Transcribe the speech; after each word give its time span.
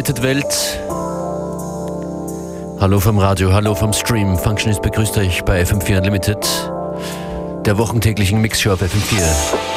Hallo 0.00 0.08
Unlimited 0.08 0.22
Welt. 0.22 0.80
Hallo 2.80 3.00
vom 3.00 3.18
Radio, 3.18 3.52
hallo 3.52 3.74
vom 3.74 3.92
Stream. 3.92 4.38
Functionist 4.38 4.80
begrüßt 4.80 5.18
euch 5.18 5.44
bei 5.44 5.62
FM4 5.62 5.98
Unlimited, 5.98 6.38
der 7.66 7.76
wochentäglichen 7.76 8.40
Mixshow 8.40 8.72
auf 8.72 8.80
FM4. 8.80 9.69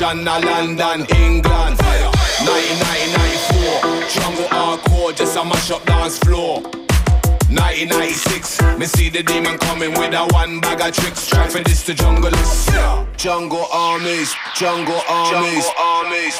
Revolution 0.00 0.28
of 0.28 0.44
London, 0.44 1.00
England. 1.16 1.76
1994, 1.82 4.06
jungle 4.06 4.46
hardcore, 4.46 5.10
just 5.16 5.36
a 5.36 5.44
mash 5.44 5.72
up 5.72 5.84
dance 5.86 6.18
floor. 6.18 6.62
1996, 7.50 8.62
me 8.78 8.86
see 8.86 9.08
the 9.08 9.24
demon 9.24 9.58
coming 9.58 9.90
with 9.98 10.14
a 10.14 10.24
one 10.30 10.60
bag 10.60 10.80
of 10.80 10.94
tricks. 10.94 11.26
Try 11.26 11.48
for 11.48 11.58
this 11.64 11.84
to 11.86 11.94
jungle 11.94 12.32
is. 12.32 12.66
Jungle 13.16 13.66
armies, 13.72 14.32
jungle 14.54 15.02
armies, 15.08 15.66
jungle 15.66 15.82
armies. 15.82 16.38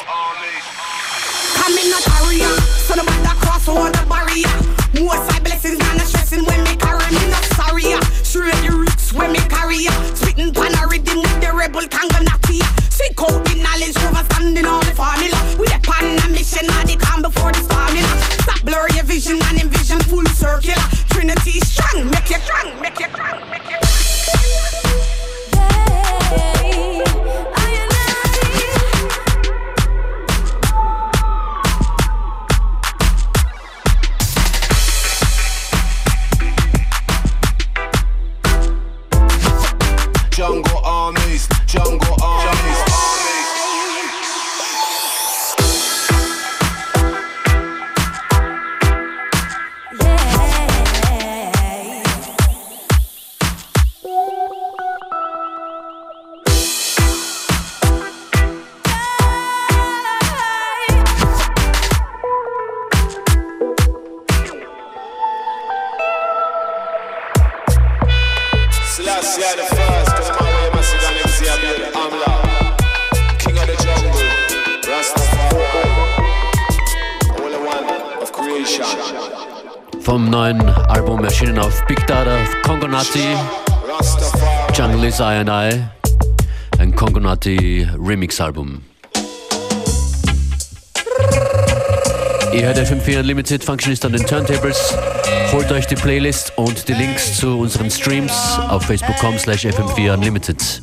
Come 1.59 1.75
in 1.75 1.91
a 1.91 1.99
career, 1.99 2.47
so 2.63 2.95
no 2.95 3.03
matter 3.03 3.35
cross 3.43 3.67
over 3.67 3.91
the 3.91 4.05
barrier. 4.07 4.47
More 5.03 5.19
side 5.27 5.43
blessings 5.43 5.79
than 5.79 5.97
a 5.97 6.05
stressing 6.05 6.45
when 6.45 6.63
me 6.63 6.77
carry 6.77 7.11
me 7.11 7.27
not 7.27 7.43
sorry. 7.59 7.91
Straight 8.23 8.55
the 8.63 8.71
roots 8.71 9.11
when 9.11 9.33
me 9.33 9.39
carry 9.49 9.79
Spitting 10.15 10.53
pan 10.53 10.71
a 10.79 10.87
rhythm 10.87 11.19
with 11.19 11.41
the 11.41 11.51
rebel 11.53 11.85
Congo 11.89 12.23
Natty. 12.23 12.61
Seek 12.99 13.21
out 13.21 13.45
the 13.45 13.55
knowledge, 13.63 13.95
overstanding 13.95 14.67
all 14.67 14.81
the 14.81 14.91
formula. 14.91 15.39
We 15.57 15.67
a 15.67 15.79
pan 15.79 16.19
a 16.19 16.27
mission, 16.27 16.67
all 16.69 16.83
the 16.83 16.97
calm 16.97 17.21
before 17.21 17.53
the 17.53 17.63
storming. 17.63 18.03
Stop 18.43 18.61
blur 18.65 18.89
your 18.93 19.05
vision 19.05 19.39
and 19.41 19.61
envision 19.61 19.99
full 20.01 20.25
circular. 20.35 20.83
Trinity 21.07 21.61
strong, 21.61 22.11
make 22.11 22.29
you 22.29 22.39
strong, 22.43 22.81
make 22.81 22.99
you 22.99 23.07
strong, 23.07 23.39
make 23.51 23.58
Selassie 69.29 69.57
the 69.57 69.63
first, 69.75 70.15
to 70.17 70.21
the 70.23 70.31
man 70.41 70.53
where 70.53 70.63
must 70.71 70.89
see 70.89 70.97
the 70.97 71.11
next 71.13 71.41
year, 71.41 71.55
baby. 71.61 71.83
King 73.37 73.57
of 73.59 73.65
the 73.67 73.75
jungle, 73.85 74.11
Rastafari, 74.89 75.63
only 77.39 77.59
one 77.61 77.85
of 78.23 78.31
creation. 78.31 78.85
Vom 80.01 80.29
neuen 80.31 80.59
Album 80.89 81.23
erschienen 81.23 81.59
auf 81.59 81.85
Big 81.85 82.03
Dada, 82.07 82.43
Rastafari, 82.63 83.37
Jungle 84.73 85.03
is 85.07 85.19
I 85.19 85.35
and 85.35 85.49
I, 85.49 85.87
ein 86.79 86.95
Congo 86.95 87.19
Natty 87.19 87.85
Remix-Album. 87.85 88.83
Ihr 92.51 92.65
hört 92.65 92.77
FM4 92.79 93.19
Unlimited, 93.19 93.63
Functionist 93.63 94.03
an 94.05 94.13
den 94.13 94.25
Turntables. 94.25 94.95
Holt 95.51 95.71
euch 95.71 95.85
die 95.85 95.95
Playlist 95.95 96.51
und 96.55 96.87
die 96.87 96.93
Links 96.93 97.37
zu 97.37 97.59
unseren 97.59 97.91
Streams 97.91 98.33
auf 98.69 98.83
facebook.com 98.83 99.37
slash 99.37 99.65
FM4 99.65 100.13
Unlimited. 100.13 100.81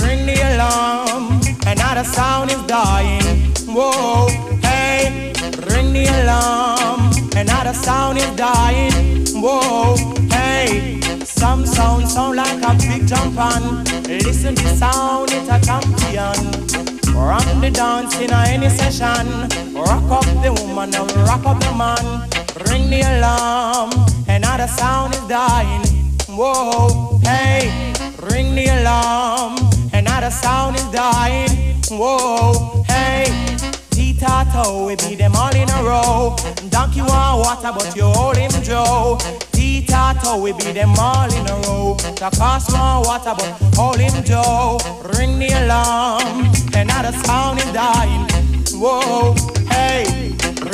Ring 0.00 0.26
the 0.26 0.40
alarm, 0.42 1.40
another 1.66 2.04
sound 2.04 2.52
is 2.52 2.58
dying. 2.66 3.52
Whoa, 3.66 4.28
hey, 4.62 5.32
ring 5.74 5.92
the 5.92 6.06
alarm, 6.22 7.10
another 7.36 7.74
sound 7.74 8.18
is 8.18 8.30
dying. 8.36 9.26
Whoa, 9.34 9.96
hey, 10.30 11.00
some 11.24 11.66
sound 11.66 12.08
sound 12.08 12.36
like 12.36 12.62
a 12.62 12.74
big 12.74 13.08
jump 13.08 13.38
on. 13.38 13.84
Listen 14.06 14.54
to 14.54 14.68
sound, 14.76 15.30
it's 15.32 15.48
a 15.48 15.60
champion. 15.60 16.87
Rock 17.18 17.44
the 17.60 17.70
dance 17.70 18.18
in 18.20 18.32
any 18.32 18.68
session. 18.68 19.26
Rock 19.74 20.08
up 20.10 20.24
the 20.42 20.52
woman 20.62 20.94
and 20.94 21.12
rock 21.26 21.44
up 21.44 21.58
the 21.60 21.72
man. 21.74 22.28
Ring 22.68 22.88
the 22.90 23.02
alarm, 23.02 23.90
another 24.28 24.68
sound 24.68 25.14
is 25.14 25.20
dying. 25.28 25.82
Whoa, 26.28 27.18
hey, 27.24 27.92
ring 28.30 28.54
the 28.54 28.66
alarm, 28.80 29.56
another 29.92 30.30
sound 30.30 30.76
is 30.76 30.84
dying. 30.92 31.50
Whoa, 31.90 32.84
hey, 32.86 33.26
T-Tato, 33.90 34.86
we 34.86 34.94
beat 34.96 35.16
them 35.18 35.34
all 35.34 35.54
in 35.54 35.68
a 35.68 35.82
row. 35.82 36.36
Donkey 36.70 37.02
want 37.02 37.40
water, 37.40 37.72
but 37.76 37.96
you 37.96 38.04
hold 38.04 38.36
him 38.36 38.50
Joe. 38.62 39.18
T-Tato, 39.88 40.36
we 40.36 40.52
beat 40.52 40.74
them 40.74 40.92
all 40.98 41.32
in 41.32 41.46
a 41.48 41.54
row. 41.66 41.94
The 41.94 42.30
cost 42.36 42.70
want 42.72 43.06
water, 43.06 43.34
but 43.34 43.74
hold 43.74 43.98
him 43.98 44.22
Joe. 44.22 44.78
Ring 45.16 45.38
the 45.38 45.48
alarm, 45.64 46.52
another 46.74 47.16
sound 47.24 47.58
is 47.58 47.72
dying. 47.72 48.28
Whoa, 48.72 49.34
hey, 49.70 50.04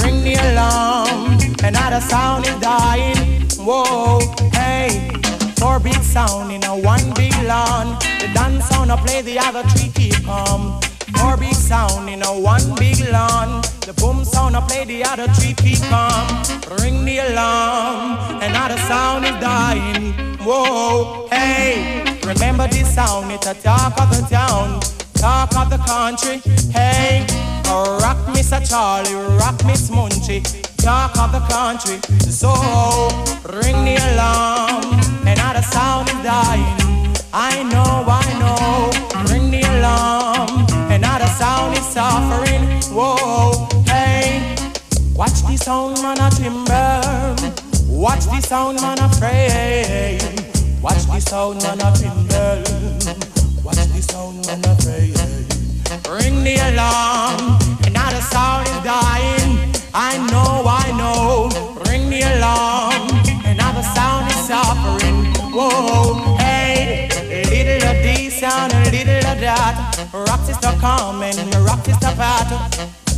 ring 0.02 0.24
the 0.24 0.34
alarm, 0.50 1.38
another 1.62 2.00
sound 2.00 2.46
is 2.46 2.58
dying. 2.58 3.46
Whoa, 3.56 4.18
hey, 4.52 5.10
four 5.58 5.78
big 5.78 6.02
sound 6.02 6.50
in 6.50 6.64
a 6.64 6.76
one 6.76 7.14
big 7.14 7.34
lawn. 7.44 7.96
The 8.18 8.30
dance 8.34 8.66
sound 8.66 8.90
I 8.90 8.96
play, 8.96 9.22
the 9.22 9.38
other 9.38 9.62
three 9.68 9.90
keep 9.90 10.24
calm. 10.24 10.80
Four 11.16 11.36
big 11.36 11.54
sound 11.54 12.08
in 12.08 12.22
a 12.22 12.32
one 12.40 12.74
big 12.76 13.00
lawn. 13.10 13.62
The 13.86 13.92
boom 13.94 14.24
sound 14.24 14.56
I 14.56 14.60
play, 14.66 14.84
the 14.84 15.04
other 15.04 15.28
three 15.28 15.54
keep 15.54 15.80
calm. 15.90 16.42
Ring 16.80 17.04
the 17.04 17.18
alarm, 17.18 18.40
another 18.42 18.78
sound 18.88 19.24
is 19.24 19.36
dying. 19.40 20.14
Whoa, 20.38 21.28
hey, 21.30 22.18
remember 22.24 22.66
this 22.68 22.94
sound? 22.94 23.30
It's 23.32 23.46
a 23.46 23.54
talk 23.54 24.00
of 24.00 24.10
the 24.10 24.26
town, 24.28 24.80
talk 25.14 25.54
of 25.56 25.70
the 25.70 25.78
country. 25.78 26.38
Hey, 26.72 27.26
oh, 27.66 27.98
rock 28.00 28.18
Mr. 28.34 28.60
Charlie, 28.68 29.14
rock 29.38 29.62
Miss 29.64 29.90
Munchie, 29.90 30.42
talk 30.78 31.16
of 31.18 31.32
the 31.32 31.40
country. 31.52 31.98
So 32.20 32.52
ring 33.52 33.84
the 33.84 33.96
alarm, 34.12 34.84
and 35.26 35.38
another 35.38 35.62
sound 35.62 36.08
is 36.08 36.22
dying. 36.22 36.94
I 37.32 37.62
know, 37.64 38.04
I 38.06 38.23
suffering. 41.94 42.64
Whoa, 42.90 43.68
hey, 43.86 44.56
watch 45.14 45.42
the 45.46 45.56
sound 45.56 46.02
man 46.02 46.18
a 46.18 46.28
timber. 46.28 47.00
Watch 47.86 48.24
the 48.26 48.40
sound 48.40 48.82
man 48.82 48.98
a 48.98 49.08
pray. 49.20 50.18
Watch 50.82 51.06
the 51.06 51.20
sound 51.20 51.62
man 51.62 51.80
a 51.80 51.92
timber. 51.94 52.64
Watch 53.62 53.86
the 53.94 54.02
sound 54.02 54.44
man 54.44 54.58
a 54.66 54.74
pray. 54.82 55.14
Ring 56.10 56.42
the 56.42 56.56
alarm, 56.68 57.60
another 57.86 58.22
sound 58.22 58.66
is 58.66 58.80
dying. 58.82 59.72
I 59.94 60.18
know, 60.32 60.64
I 60.66 60.90
know. 60.98 61.48
Ring 61.86 62.10
the 62.10 62.22
alarm, 62.34 63.06
another 63.46 63.84
sound 63.94 64.28
is 64.32 64.40
suffering. 64.48 65.26
Whoa, 65.54 66.34
sound, 68.44 68.72
a 68.74 68.90
little 68.90 69.26
of 69.32 69.40
that. 69.40 69.96
Rock 70.12 70.40
sister 70.44 70.72
come 70.80 71.22
and 71.22 71.54
rock 71.64 71.80
sister 71.84 72.12
pat. 72.20 72.48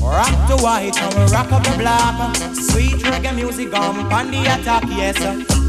Rock 0.00 0.37
the 0.47 0.56
white 0.62 0.97
and 1.02 1.30
rock 1.33 1.50
up 1.50 1.64
the 1.64 1.75
black. 1.83 2.37
Sweet 2.54 3.02
reggae 3.11 3.35
music 3.35 3.75
on 3.75 4.09
pan 4.09 4.30
the 4.30 4.40
attack, 4.54 4.85
yes. 4.88 5.18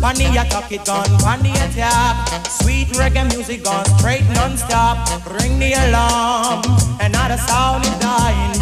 Pan 0.01 0.15
the 0.15 0.27
attack 0.41 0.71
it 0.71 0.85
gone, 0.85 1.09
pan 1.23 1.41
the 1.41 1.53
attack. 1.65 2.45
Sweet 2.59 2.89
reggae 2.99 3.23
music 3.33 3.63
gone 3.63 3.85
straight 3.97 4.27
non-stop. 4.37 4.97
Ring 5.39 5.57
the 5.57 5.73
alarm, 5.85 6.61
another 7.01 7.37
sound 7.49 7.83
is 7.85 7.97
dying. 7.97 8.57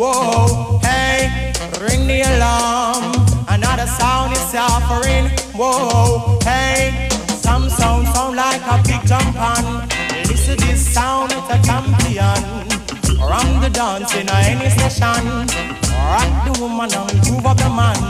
Whoa, 0.00 0.78
hey, 0.78 1.52
ring 1.84 2.06
the 2.06 2.22
alarm, 2.32 3.04
another 3.48 3.86
sound 3.86 4.32
is 4.32 4.44
suffering. 4.52 5.28
Whoa, 5.60 6.38
hey, 6.44 7.08
some 7.44 7.68
sound 7.68 8.08
sound 8.14 8.36
like 8.36 8.62
a 8.64 8.76
big 8.88 9.02
jump 9.06 9.36
on. 9.36 9.87
Listen 10.48 10.66
this 10.66 10.94
sound, 10.94 11.30
it's 11.34 11.50
a 11.50 11.58
champion. 11.62 12.40
Ram 13.20 13.60
the 13.60 13.68
dance 13.68 14.14
in 14.14 14.30
any 14.30 14.70
session. 14.70 15.44
Rock 16.08 16.32
the 16.46 16.58
woman 16.58 16.90
and 16.90 17.30
move 17.30 17.44
up 17.44 17.58
the 17.58 17.68
man. 17.68 18.00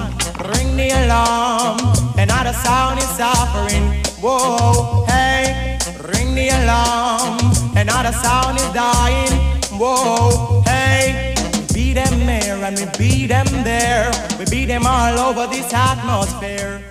Ring 0.47 0.76
the 0.76 0.90
alarm. 1.02 1.78
Another 2.16 2.52
sound 2.52 2.99
is 3.00 3.09
suffering. 3.09 4.04
Whoa, 4.23 5.04
hey, 5.07 5.78
ring 6.14 6.37
the 6.37 6.50
alarm. 6.50 7.38
Another 7.76 8.12
sound 8.12 8.57
is 8.59 8.71
dying. 8.73 9.33
Whoa, 9.73 10.62
hey. 10.66 11.35
Beat 11.75 11.95
them 11.95 12.25
there 12.25 12.62
and 12.62 12.78
we 12.78 12.87
beat 12.99 13.26
them 13.28 13.47
there. 13.64 14.12
We 14.38 14.45
beat 14.45 14.66
them 14.66 14.87
all 14.87 15.18
over 15.18 15.49
this 15.49 15.73
atmosphere. 15.73 16.85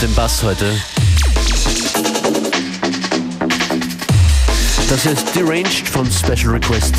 Mit 0.00 0.08
dem 0.08 0.14
Bass 0.14 0.42
heute. 0.42 0.64
Das 4.88 5.04
ist 5.04 5.34
Deranged 5.34 5.88
von 5.88 6.08
Special 6.10 6.52
Request. 6.52 6.94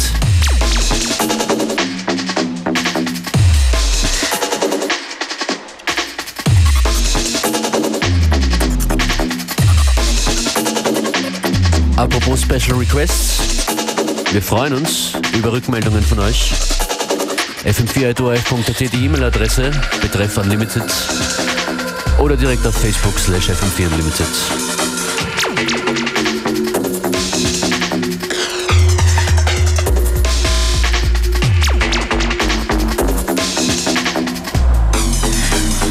Apropos 11.95 12.41
Special 12.41 12.77
Requests, 12.77 13.39
wir 14.31 14.41
freuen 14.41 14.73
uns 14.73 15.13
über 15.33 15.53
Rückmeldungen 15.53 16.03
von 16.03 16.19
euch. 16.19 16.53
fm4.orf.at 17.63 18.79
die 18.79 19.05
E-Mail-Adresse 19.05 19.71
betreff 20.01 20.37
Unlimited 20.37 20.83
oder 22.17 22.35
direkt 22.35 22.65
auf 22.65 22.75
Facebook 22.75 23.17
slash 23.19 23.49
fm4 23.49 23.87
Unlimited. 23.87 24.27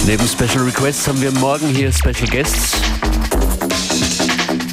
Neben 0.07 0.27
Special 0.27 0.65
Requests 0.65 1.07
haben 1.07 1.21
wir 1.23 1.31
morgen 1.33 1.69
hier 1.69 1.93
Special 1.93 2.29
Guests. 2.29 2.73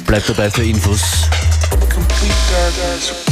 Bleibt 0.04 0.28
dabei 0.28 0.50
für 0.50 0.64
Infos. 0.64 1.28
Und 1.96 3.27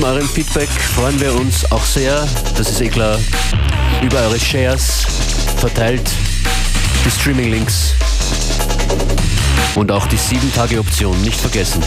neben 0.00 0.12
eurem 0.12 0.28
Feedback. 0.28 0.68
Freuen 0.68 1.20
wir 1.20 1.34
uns 1.34 1.70
auch 1.70 1.84
sehr, 1.84 2.26
das 2.56 2.70
ist 2.70 2.80
eh 2.80 2.88
klar, 2.88 3.18
über 4.02 4.18
eure 4.20 4.38
Shares 4.38 5.04
verteilt, 5.58 6.10
die 7.04 7.10
Streaming-Links. 7.10 7.94
Und 9.74 9.92
auch 9.92 10.06
die 10.06 10.16
7-Tage-Option 10.16 11.20
nicht 11.22 11.40
vergessen. 11.40 11.82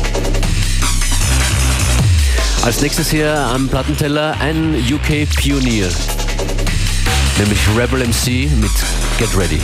Als 2.63 2.81
nächstes 2.81 3.09
hier 3.09 3.35
am 3.35 3.67
Plattenteller 3.67 4.35
ein 4.39 4.75
UK-Pionier, 4.75 5.89
nämlich 7.39 7.59
Rebel 7.75 8.07
MC 8.07 8.49
mit 8.59 8.71
Get 9.17 9.35
Ready. 9.35 9.59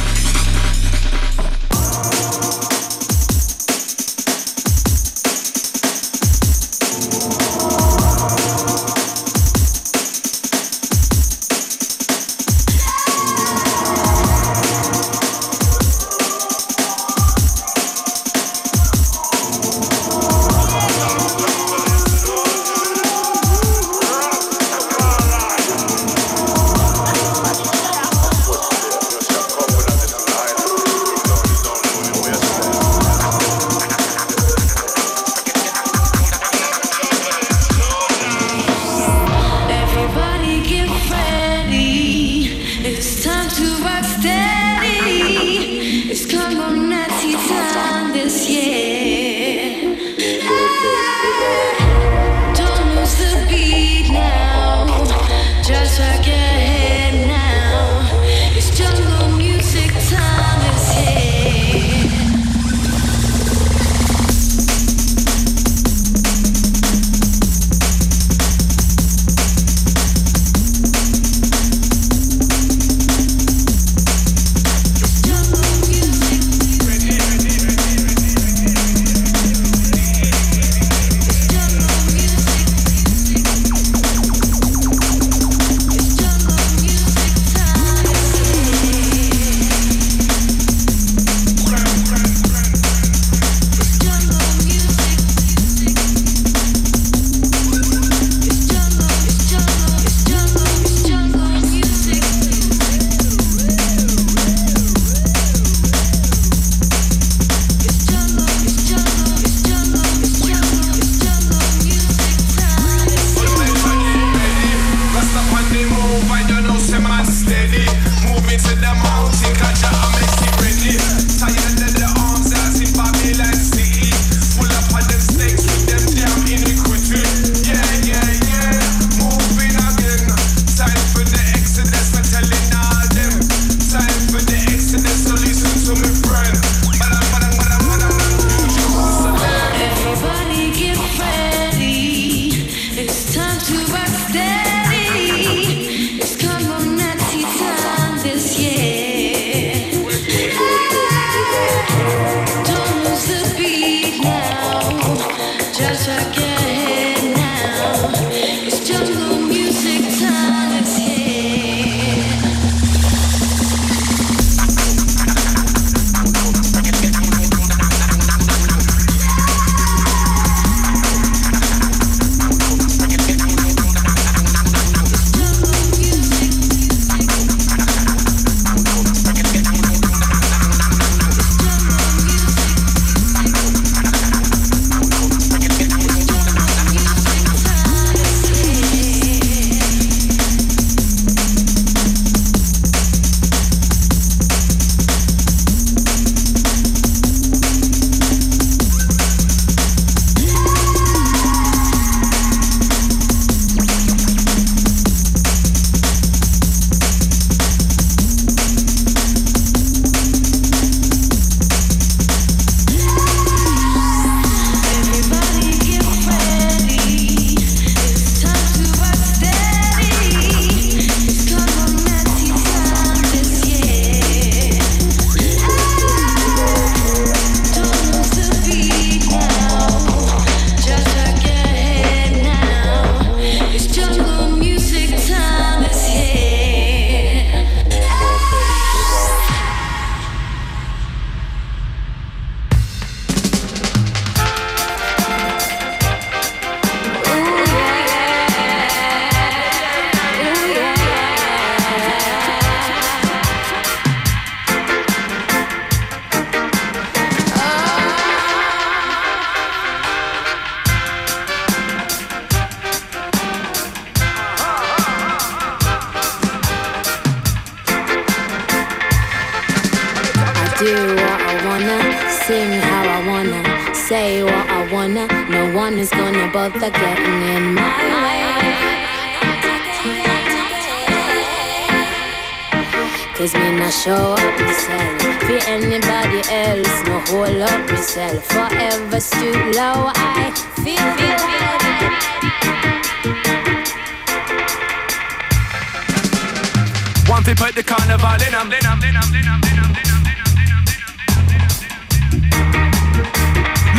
Feel. 297.55 297.65
One 297.65 297.73
put 297.73 297.75
the 297.75 297.83
carnival 297.83 298.41
in 298.47 298.53
'em, 298.53 298.71
in 298.71 298.85
'em, 298.85 299.03
in 299.03 299.15
'em, 299.15 299.33
in 299.33 299.47
'em, 299.47 299.63
in 299.63 299.79
'em. 299.79 299.93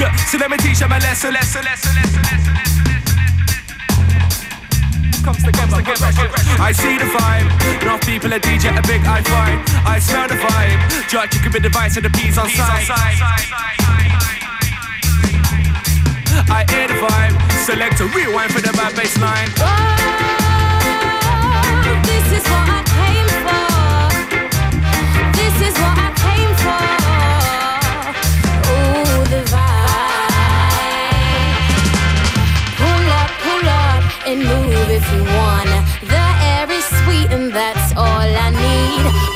Look, 0.00 0.14
so 0.28 0.38
let 0.38 0.50
me 0.50 0.56
teach 0.56 0.78
them 0.78 0.92
a 0.92 0.98
lesson, 0.98 1.32
lesson, 1.32 1.62
lesson, 1.64 1.94
lesson, 1.94 2.22
lesson, 2.22 2.54
lesson, 2.54 2.80
Comes 5.24 5.42
together, 5.44 5.76
I 6.58 6.72
see 6.72 6.96
the 6.96 7.04
vibe. 7.04 7.50
Enough 7.82 8.00
people 8.06 8.32
a 8.32 8.38
DJ, 8.40 8.68
a 8.68 8.82
big 8.82 9.04
I 9.06 9.20
find. 9.22 9.60
I 9.84 9.98
smell 9.98 10.28
the 10.28 10.36
vibe. 10.36 10.80
Judge, 11.08 11.34
you 11.34 11.40
can 11.40 11.52
be 11.52 11.58
the 11.58 11.68
vice 11.68 11.96
of 11.98 12.04
the 12.04 12.10
peas 12.10 12.38
on 12.38 12.48
side. 12.48 12.88
I 16.48 16.64
hear 16.70 16.88
the 16.88 16.94
vibe. 16.94 17.36
Select 17.66 18.00
a 18.00 18.06
rewind 18.06 18.52
for 18.52 18.62
the 18.62 18.72
bad 18.72 18.94
bass 18.96 19.18
line. 19.18 19.50
Whoa, 19.58 19.66
oh, 21.76 22.02
this 22.02 22.32
is 22.38 22.44
what 22.48 22.68
I 22.68 22.82
came 22.82 23.09
and 34.30 34.44
move 34.44 34.90
if 34.90 35.12
you 35.12 35.24
wanna. 35.24 35.84
The 36.02 36.24
air 36.50 36.70
is 36.70 36.84
sweet, 37.02 37.32
and 37.32 37.52
that's 37.52 37.92
all 37.96 38.28
I 38.46 38.50
need. 38.50 39.29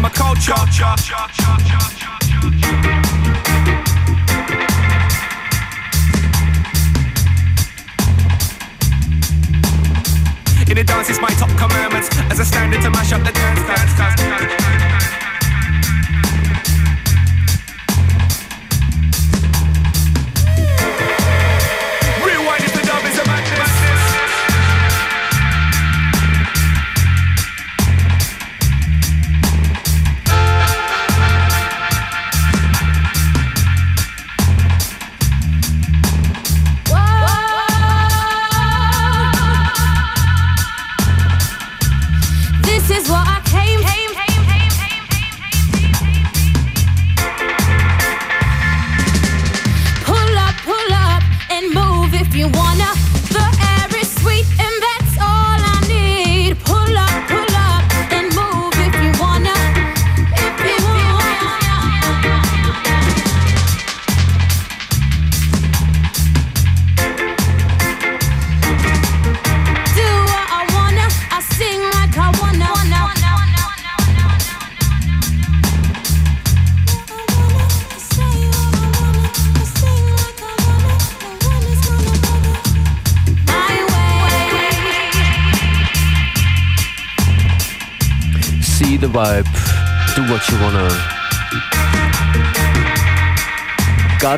My 0.00 0.08
culture. 0.08 1.29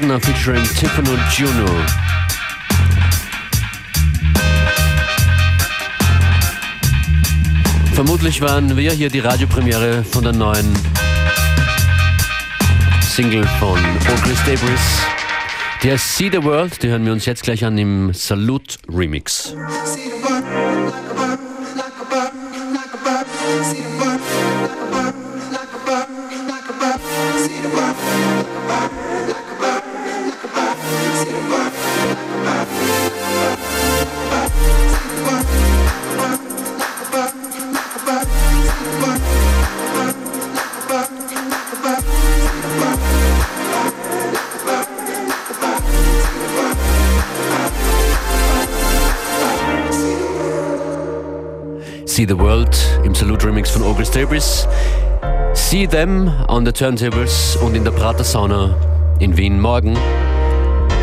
Gardner 0.03 0.21
featuring 0.21 0.65
Tiffany 0.65 1.17
Juno. 1.31 1.71
Vermutlich 7.95 8.41
waren 8.41 8.77
wir 8.77 8.91
hier 8.93 9.09
die 9.11 9.21
Radiopremiere 9.21 10.03
von 10.03 10.25
der 10.25 10.33
neuen 10.33 10.75
Single 13.03 13.47
von 13.61 13.79
Chris 14.25 14.43
Debris. 14.45 14.81
Heißt 15.85 16.17
See 16.17 16.31
the 16.33 16.43
World, 16.43 16.83
die 16.83 16.89
hören 16.89 17.05
wir 17.05 17.13
uns 17.13 17.27
jetzt 17.27 17.45
gleich 17.45 17.65
an 17.65 17.79
im 17.79 18.13
Salute 18.13 18.79
Remix. 18.89 19.55
See 19.85 20.11
Debris. 54.15 54.67
See 55.55 55.87
Them 55.87 56.31
on 56.49 56.67
the 56.67 56.73
Turntables 56.73 57.57
und 57.57 57.75
in 57.75 57.83
der 57.83 57.93
Prater 57.93 58.25
Sauna 58.25 58.75
in 59.21 59.37
Wien 59.39 59.59
morgen. 59.59 59.97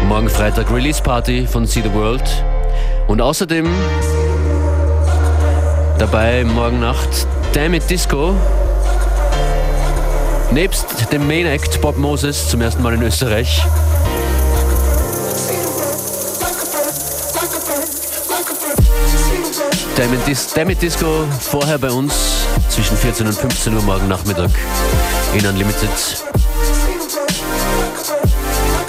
Morgen 0.08 0.30
Freitag 0.30 0.72
Release 0.72 1.02
Party 1.02 1.48
von 1.48 1.66
See 1.66 1.82
the 1.82 1.92
World. 1.94 2.24
Und 3.08 3.20
außerdem 3.20 3.68
dabei 5.98 6.44
morgen 6.44 6.80
Nacht 6.82 7.28
Damn 7.54 7.74
It 7.74 7.90
Disco. 7.90 8.36
Nebst 10.52 11.12
dem 11.12 11.28
Main 11.28 11.48
Act 11.48 11.82
Bob 11.82 11.98
Moses 11.98 12.48
zum 12.50 12.62
ersten 12.62 12.84
Mal 12.84 12.94
in 12.94 13.02
Österreich. 13.02 13.64
Damit, 20.00 20.26
Dis 20.26 20.48
Disco 20.82 21.26
vorher 21.42 21.78
bei 21.78 21.92
uns 21.92 22.14
zwischen 22.70 22.96
14 22.96 23.28
und 23.28 23.34
15 23.34 23.76
Uhr 23.76 23.82
morgen 23.82 24.08
Nachmittag 24.08 24.50
in 25.34 25.46
Unlimited. 25.46 25.90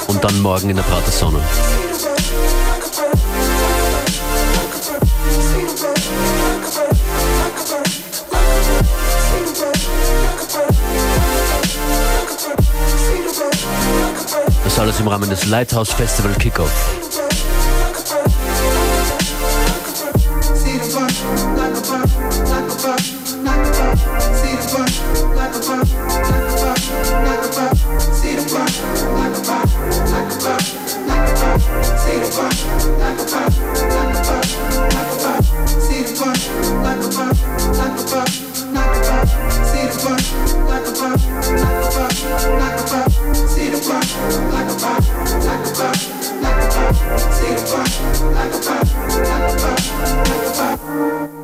Und 0.07 0.23
dann 0.23 0.41
morgen 0.41 0.71
in 0.71 0.77
der 0.77 0.85
Prater 0.85 1.11
Sonne. 1.11 1.41
Das 14.63 14.79
alles 14.79 15.01
im 15.01 15.09
Rahmen 15.09 15.29
des 15.29 15.47
Lighthouse 15.47 15.93
Festival 15.93 16.33
Kickoff. 16.35 17.00
Like 44.21 44.69
a 44.69 44.77
bird, 44.77 45.05
like 45.45 45.65
a 45.65 45.73
bird, 45.73 46.01
like 46.43 46.61
a 46.61 46.69
bird, 46.69 46.97
like 48.35 48.53
a 48.53 48.61
bird, 48.61 48.91
like 49.49 49.65
a 50.45 50.77
bird. 50.77 51.40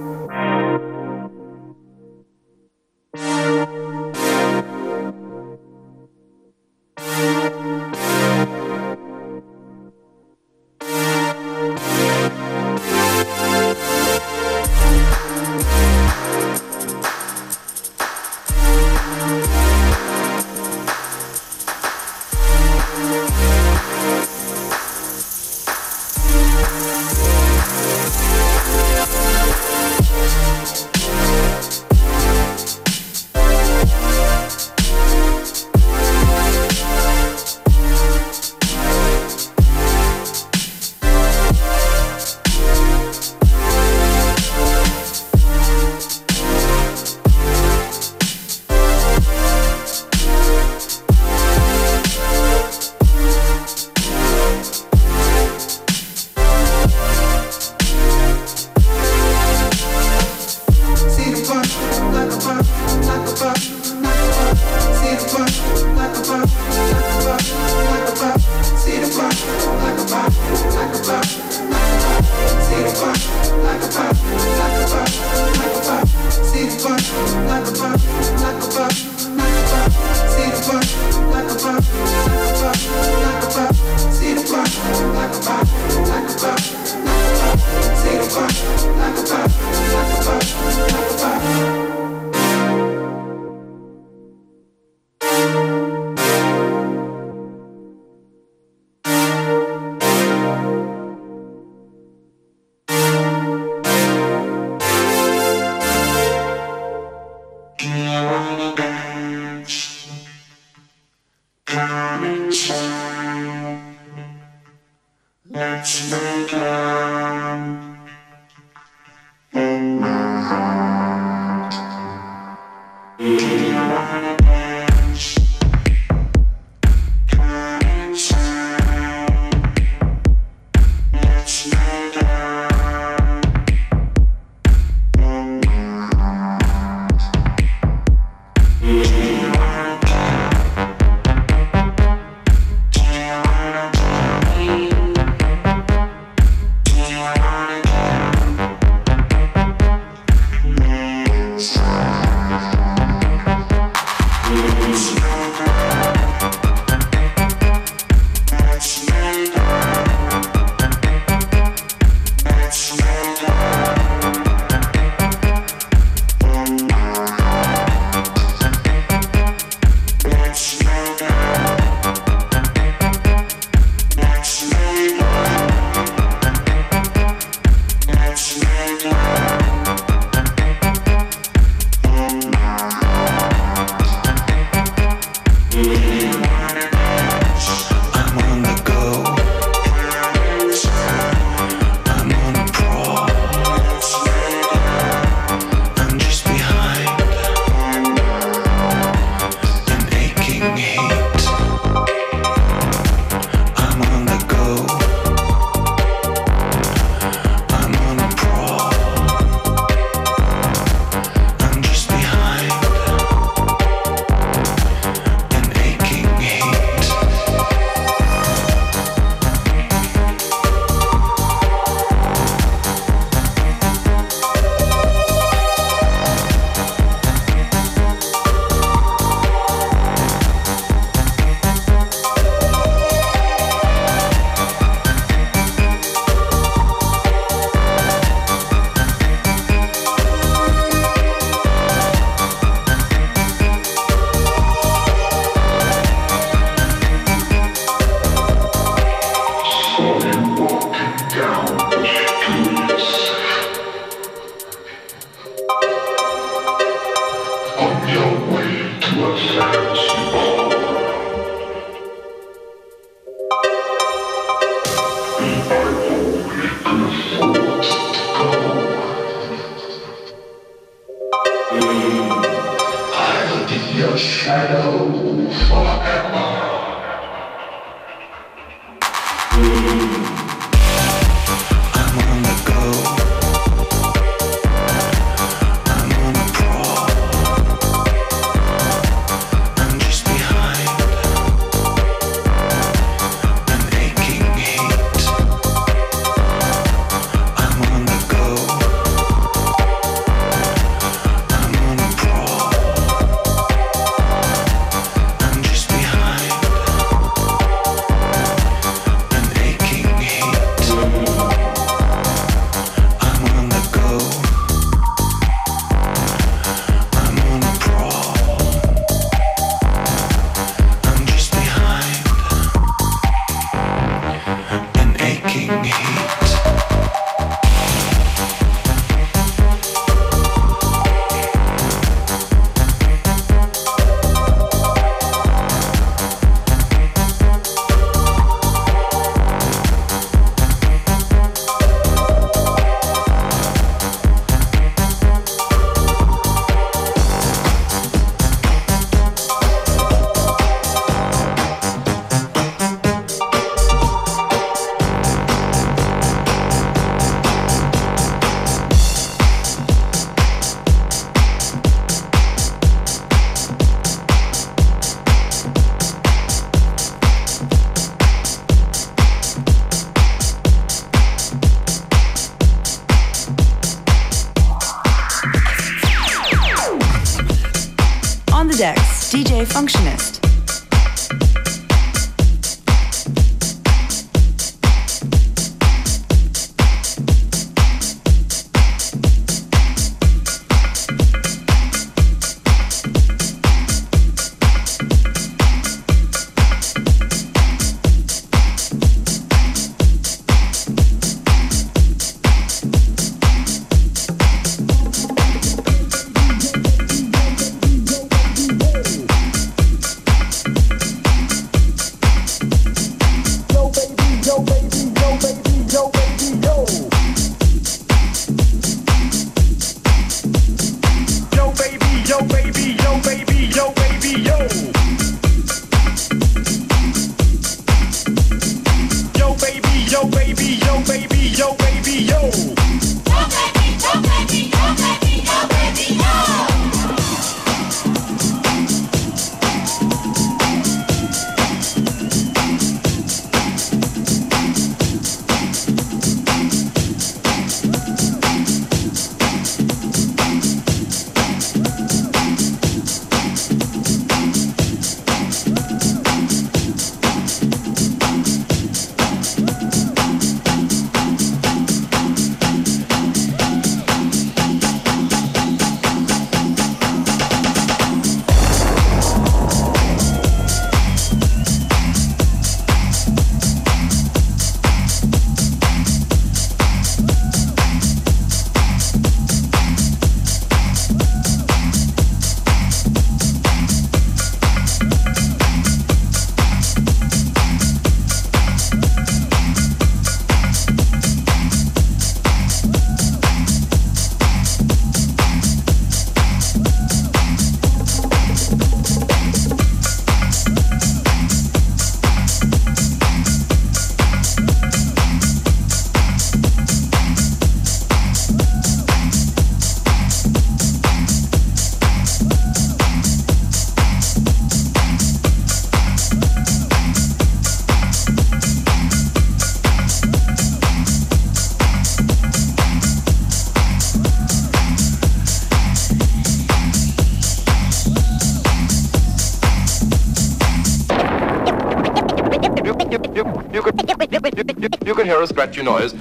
Scratchy 535.45 535.83
noise. 535.83 536.13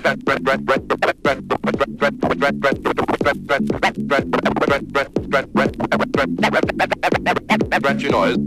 Scratchy 7.80 8.10
noise. 8.10 8.38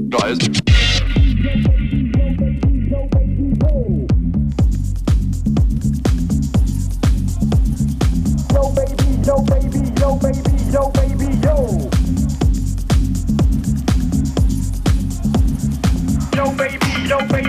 Noise. 0.00 0.38
Yo 8.52 8.72
baby, 8.74 9.04
yo 9.24 9.42
baby, 9.42 9.92
yo 10.00 10.16
baby, 10.16 10.52
yo 10.72 10.90
baby, 10.90 11.28
yo. 11.44 11.90
Yo 16.34 16.52
baby, 16.56 17.08
yo 17.08 17.18
baby, 17.28 17.47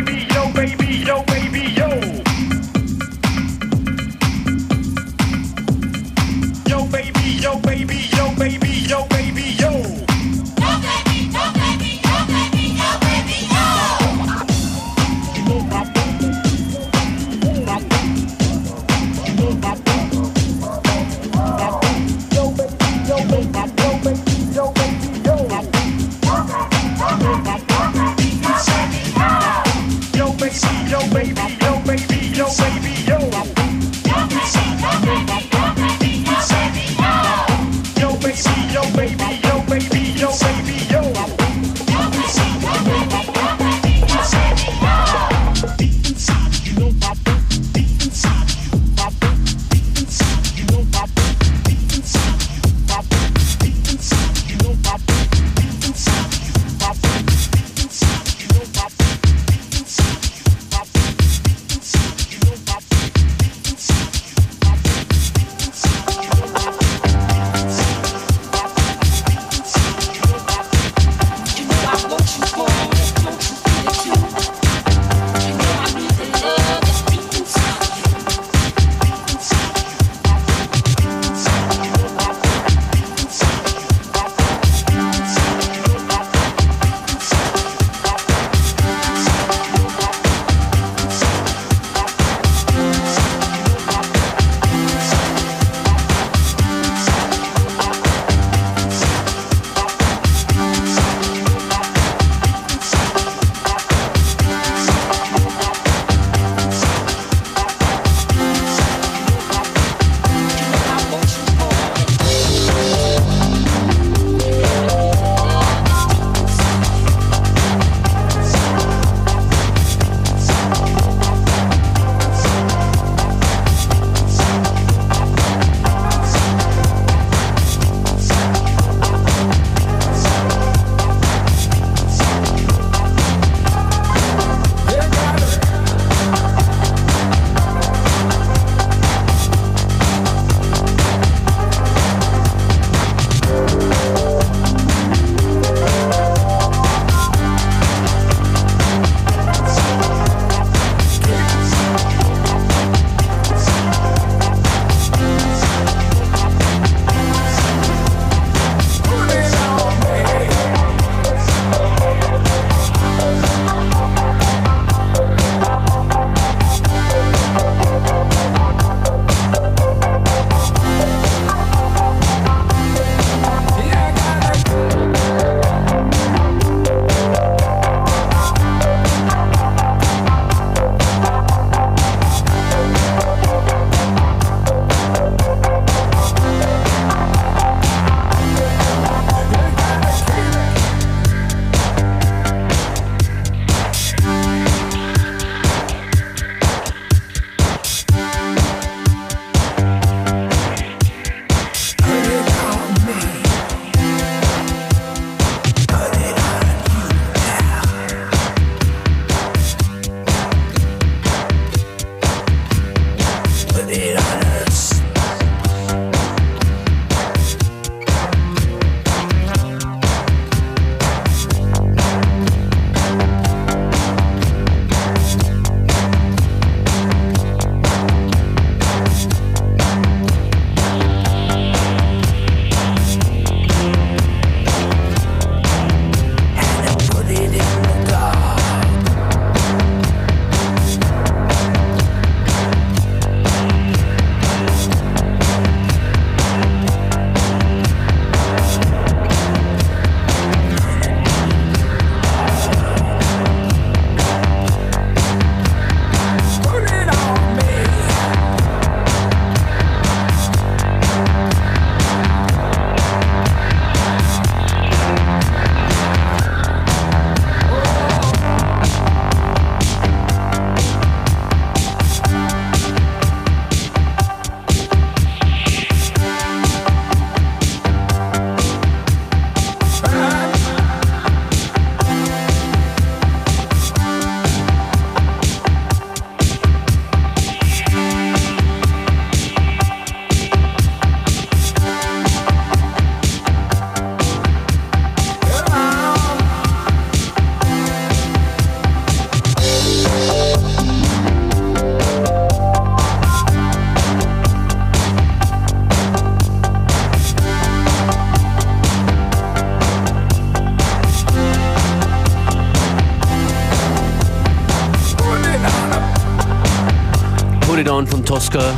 Tosca. 318.49 318.73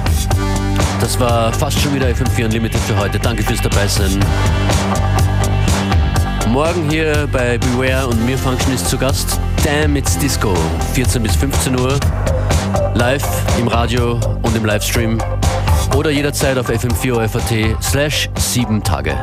Das 0.99 1.19
war 1.19 1.53
fast 1.53 1.79
schon 1.79 1.93
wieder 1.93 2.07
FM4 2.07 2.45
Unlimited 2.45 2.79
für 2.81 2.97
heute. 2.97 3.19
Danke 3.19 3.43
fürs 3.43 3.61
Dabeisein. 3.61 4.19
Morgen 6.49 6.89
hier 6.89 7.27
bei 7.31 7.57
Beware 7.57 8.07
und 8.07 8.25
Mir 8.25 8.37
Function 8.37 8.77
zu 8.77 8.97
Gast 8.97 9.39
Damn 9.63 9.95
It's 9.95 10.17
Disco. 10.17 10.53
14 10.93 11.23
bis 11.23 11.35
15 11.35 11.79
Uhr. 11.79 11.97
Live 12.95 13.25
im 13.59 13.67
Radio 13.67 14.19
und 14.41 14.55
im 14.55 14.65
Livestream. 14.65 15.17
Oder 15.95 16.09
jederzeit 16.09 16.57
auf 16.57 16.69
fm4 16.69 17.81
slash 17.81 18.29
7 18.37 18.83
Tage. 18.83 19.17